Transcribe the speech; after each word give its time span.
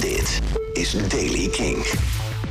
Dit 0.00 0.40
is 0.72 1.08
Daily 1.08 1.48
King. 1.48 1.86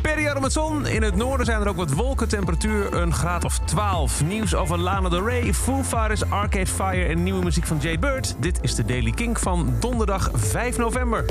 Periode 0.02 0.40
met 0.40 0.52
zon. 0.52 0.88
In 0.88 1.02
het 1.02 1.16
noorden 1.16 1.46
zijn 1.46 1.62
er 1.62 1.68
ook 1.68 1.76
wat 1.76 1.94
wolken. 1.94 2.27
Temperatuur 2.27 2.94
een 2.94 3.14
graad 3.14 3.44
of 3.44 3.60
12. 3.60 4.23
Nieuws 4.23 4.55
over 4.55 4.78
Lana 4.78 5.10
Del 5.10 5.28
Rey, 5.28 5.54
Foo 5.54 5.83
Fighters, 5.83 6.29
Arcade 6.29 6.68
Fire 6.68 7.05
en 7.05 7.23
nieuwe 7.23 7.44
muziek 7.44 7.65
van 7.65 7.78
Jade 7.81 7.99
Bird. 7.99 8.36
Dit 8.39 8.60
is 8.62 8.75
de 8.75 8.86
Daily 8.86 9.12
King 9.12 9.39
van 9.39 9.73
donderdag 9.79 10.29
5 10.33 10.78
november. 10.78 11.25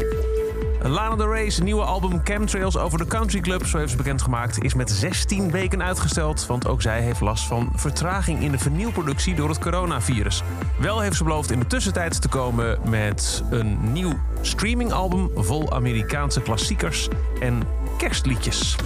Lana 0.89 1.17
Del 1.17 1.33
Rey's 1.33 1.59
nieuwe 1.59 1.83
album 1.83 2.21
Chemtrails 2.25 2.77
over 2.77 2.99
de 2.99 3.07
Country 3.07 3.41
Club, 3.41 3.67
zo 3.67 3.79
heeft 3.79 3.91
ze 3.91 3.97
bekendgemaakt, 3.97 4.63
is 4.63 4.75
met 4.75 4.91
16 4.91 5.51
weken 5.51 5.83
uitgesteld. 5.83 6.47
Want 6.47 6.67
ook 6.67 6.83
zij 6.83 7.01
heeft 7.01 7.21
last 7.21 7.47
van 7.47 7.73
vertraging 7.75 8.41
in 8.41 8.51
de 8.51 8.59
vernieuwproductie 8.59 9.35
door 9.35 9.49
het 9.49 9.59
coronavirus. 9.59 10.43
Wel 10.81 11.01
heeft 11.01 11.17
ze 11.17 11.25
beloofd 11.25 11.51
in 11.51 11.59
de 11.59 11.67
tussentijd 11.67 12.21
te 12.21 12.29
komen 12.29 12.79
met 12.89 13.43
een 13.51 13.93
nieuw 13.93 14.13
streamingalbum 14.41 15.31
vol 15.35 15.73
Amerikaanse 15.73 16.41
klassiekers 16.41 17.09
en 17.41 17.63
kerstliedjes. 17.97 18.77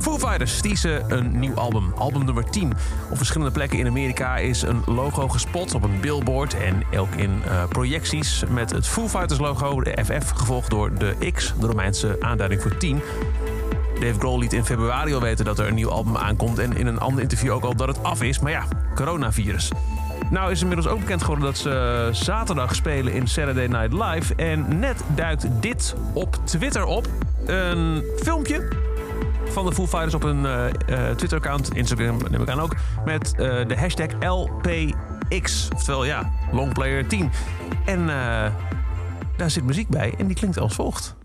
Foo 0.00 0.18
Fighters 0.18 0.60
teasen 0.60 1.12
een 1.12 1.38
nieuw 1.38 1.54
album, 1.54 1.92
album 1.96 2.24
nummer 2.24 2.50
10. 2.50 2.72
Op 3.10 3.16
verschillende 3.16 3.52
plekken 3.52 3.78
in 3.78 3.86
Amerika 3.86 4.36
is 4.36 4.62
een 4.62 4.82
logo 4.86 5.28
gespot 5.28 5.74
op 5.74 5.82
een 5.82 6.00
billboard 6.00 6.54
en 6.54 6.82
ook 6.98 7.14
in 7.14 7.42
uh, 7.46 7.64
projecties 7.68 8.44
met 8.48 8.70
het 8.70 8.86
Foo 8.86 9.08
Fighters 9.08 9.38
logo, 9.38 9.80
de 9.80 10.04
FF, 10.04 10.30
gevolgd 10.30 10.70
door 10.70 10.94
de 10.94 11.16
De 11.60 11.66
Romeinse 11.66 12.16
aanduiding 12.20 12.62
voor 12.62 12.76
10. 12.76 13.02
Dave 14.00 14.18
Grohl 14.18 14.38
liet 14.38 14.52
in 14.52 14.64
februari 14.64 15.14
al 15.14 15.20
weten 15.20 15.44
dat 15.44 15.58
er 15.58 15.68
een 15.68 15.74
nieuw 15.74 15.90
album 15.90 16.16
aankomt 16.16 16.58
en 16.58 16.76
in 16.76 16.86
een 16.86 16.98
ander 16.98 17.22
interview 17.22 17.52
ook 17.52 17.64
al 17.64 17.76
dat 17.76 17.88
het 17.88 18.02
af 18.02 18.22
is, 18.22 18.38
maar 18.38 18.52
ja, 18.52 18.64
coronavirus. 18.94 19.70
Nou 20.30 20.50
is 20.50 20.60
inmiddels 20.60 20.88
ook 20.88 21.00
bekend 21.00 21.20
geworden 21.20 21.44
dat 21.44 21.58
ze 21.58 22.08
zaterdag 22.12 22.74
spelen 22.74 23.12
in 23.12 23.26
Saturday 23.26 23.66
Night 23.66 23.92
Live. 23.92 24.34
En 24.34 24.78
net 24.78 25.02
duikt 25.14 25.46
dit 25.60 25.94
op 26.12 26.38
Twitter 26.44 26.84
op. 26.84 27.06
Een 27.46 28.04
filmpje 28.22 28.68
van 29.48 29.66
de 29.66 29.72
Foo 29.72 29.86
Fighters 29.86 30.14
op 30.14 30.22
een 30.22 30.44
uh, 30.44 31.10
Twitter-account, 31.10 31.74
Instagram 31.74 32.18
neem 32.30 32.42
ik 32.42 32.48
aan 32.48 32.60
ook, 32.60 32.74
met 33.04 33.32
de 33.36 33.74
hashtag 33.78 34.08
LPX. 34.20 35.68
Oftewel 35.74 36.04
ja, 36.04 36.30
Longplayer 36.52 37.06
10. 37.06 37.30
En 37.84 38.06
daar 39.36 39.50
zit 39.50 39.64
muziek 39.64 39.88
bij 39.88 40.14
en 40.18 40.26
die 40.26 40.36
klinkt 40.36 40.58
als 40.58 40.74
volgt. 40.74 41.16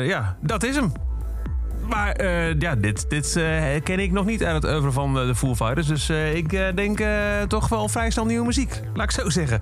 Uh, 0.00 0.06
ja, 0.06 0.36
dat 0.40 0.62
is 0.62 0.74
hem. 0.74 0.92
Maar 1.88 2.20
uh, 2.20 2.58
ja, 2.58 2.74
dit, 2.74 3.10
dit 3.10 3.34
uh, 3.36 3.62
ken 3.82 3.98
ik 3.98 4.12
nog 4.12 4.24
niet 4.24 4.44
uit 4.44 4.62
het 4.62 4.72
oeuvre 4.72 4.92
van 4.92 5.14
de 5.14 5.34
Foo 5.34 5.54
Fighters. 5.54 5.86
Dus 5.86 6.10
ik 6.10 6.50
denk 6.76 7.02
toch 7.48 7.68
wel 7.68 7.88
vrij 7.88 8.10
snel 8.10 8.24
nieuwe 8.24 8.46
muziek. 8.46 8.80
Laat 8.94 9.04
ik 9.04 9.10
zo 9.10 9.30
zeggen. 9.30 9.60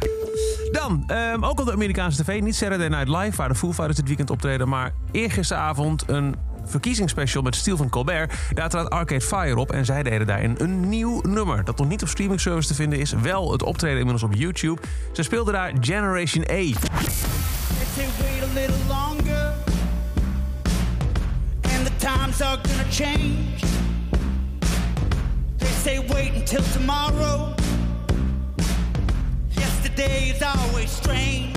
Dan, 0.73 1.11
um, 1.35 1.45
ook 1.45 1.61
op 1.61 1.67
de 1.67 1.73
Amerikaanse 1.73 2.23
tv. 2.23 2.41
Niet 2.41 2.57
Saturday 2.57 2.89
Night 2.89 3.09
Live, 3.09 3.37
waar 3.37 3.49
de 3.49 3.55
Foo 3.55 3.73
Fighters 3.73 3.97
dit 3.97 4.07
weekend 4.07 4.31
optreden. 4.31 4.69
Maar 4.69 4.93
eergisteravond 5.11 6.05
een 6.07 6.35
verkiezingsspecial 6.65 7.43
met 7.43 7.55
Steel 7.55 7.77
van 7.77 7.89
Colbert. 7.89 8.33
Daar 8.55 8.69
trad 8.69 8.91
Arcade 8.91 9.21
Fire 9.21 9.57
op 9.57 9.73
en 9.73 9.85
zij 9.85 10.03
deden 10.03 10.27
daarin 10.27 10.55
een 10.59 10.89
nieuw 10.89 11.21
nummer. 11.21 11.65
Dat 11.65 11.79
nog 11.79 11.89
niet 11.89 12.03
op 12.03 12.09
streaming 12.09 12.41
service 12.41 12.69
te 12.69 12.75
vinden 12.75 12.99
is. 12.99 13.13
Wel 13.13 13.53
het 13.53 13.63
optreden 13.63 13.99
inmiddels 13.99 14.23
op 14.23 14.35
YouTube. 14.35 14.81
Ze 15.13 15.23
speelden 15.23 15.55
daar 15.55 15.73
Generation 15.81 16.45
A. 16.51 16.63
times 22.39 22.43
are 22.43 22.57
gonna 22.63 22.91
change. 22.91 23.63
They 25.59 25.67
say 25.67 25.99
wait 25.99 26.33
until 26.35 26.63
tomorrow. 26.73 27.55
Yesterday 29.51 30.31
is 30.31 30.43
always 30.43 30.91
strange. 30.91 31.48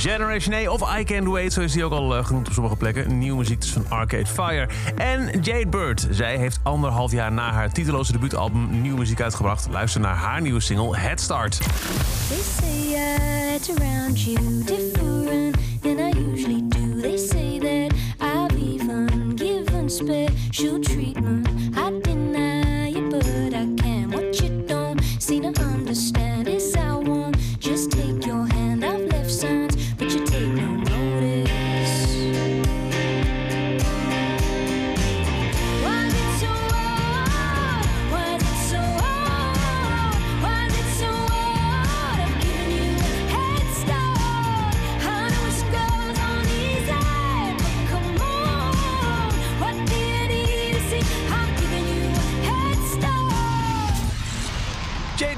Generation 0.00 0.54
A 0.54 0.70
of 0.70 0.98
I 0.98 1.04
Can't 1.04 1.26
Wait, 1.26 1.52
zo 1.52 1.60
is 1.60 1.72
die 1.72 1.84
ook 1.84 1.92
al 1.92 2.16
uh, 2.16 2.24
genoemd 2.24 2.46
op 2.46 2.52
sommige 2.52 2.76
plekken. 2.76 3.18
Nieuwe 3.18 3.38
muziek 3.38 3.60
dus 3.60 3.70
van 3.70 3.84
Arcade 3.88 4.26
Fire. 4.26 4.68
En 4.96 5.40
Jade 5.40 5.66
Bird, 5.66 6.06
zij 6.10 6.36
heeft 6.36 6.60
anderhalf 6.62 7.12
jaar 7.12 7.32
na 7.32 7.52
haar 7.52 7.72
titeloze 7.72 8.12
debuutalbum 8.12 8.80
nieuwe 8.80 8.98
muziek 8.98 9.20
uitgebracht. 9.20 9.68
Luister 9.70 10.00
naar 10.00 10.16
haar 10.16 10.40
nieuwe 10.40 10.60
single 10.60 10.96
Head 10.96 11.20
Start. 11.20 11.54
Say 11.54 12.94
I 21.76 21.89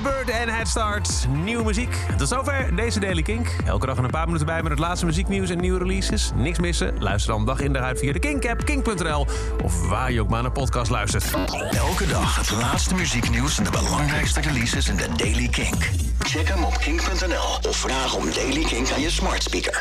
Bird 0.02 0.30
en 0.30 0.48
Head 0.48 0.68
Start. 0.68 1.26
Nieuwe 1.44 1.64
muziek. 1.64 1.96
Tot 2.16 2.28
zover 2.28 2.76
deze 2.76 3.00
Daily 3.00 3.22
Kink. 3.22 3.56
Elke 3.64 3.86
dag 3.86 3.96
een 3.96 4.10
paar 4.10 4.24
minuten 4.24 4.46
bij 4.46 4.62
met 4.62 4.70
het 4.70 4.80
laatste 4.80 5.06
muzieknieuws 5.06 5.50
en 5.50 5.60
nieuwe 5.60 5.78
releases. 5.78 6.30
Niks 6.34 6.58
missen? 6.58 6.94
Luister 6.98 7.32
dan 7.32 7.46
dag 7.46 7.60
in 7.60 7.72
dag 7.72 7.82
uit 7.82 7.98
via 7.98 8.12
de 8.12 8.18
Kink-app, 8.18 8.64
kink.nl... 8.64 9.26
of 9.62 9.88
waar 9.88 10.12
je 10.12 10.20
ook 10.20 10.28
maar 10.28 10.42
naar 10.42 10.52
podcast 10.52 10.90
luistert. 10.90 11.24
Elke 11.70 12.06
dag 12.06 12.36
het 12.36 12.50
laatste 12.50 12.94
muzieknieuws 12.94 13.58
en 13.58 13.64
de 13.64 13.70
belangrijkste 13.70 14.40
releases 14.40 14.88
in 14.88 14.96
de 14.96 15.08
Daily 15.16 15.48
Kink. 15.48 15.90
Check 16.18 16.48
hem 16.48 16.64
op 16.64 16.78
kink.nl 16.78 17.68
of 17.70 17.76
vraag 17.76 18.14
om 18.14 18.24
Daily 18.34 18.64
Kink 18.64 18.90
aan 18.90 19.00
je 19.00 19.10
smart 19.10 19.42
speaker. 19.42 19.80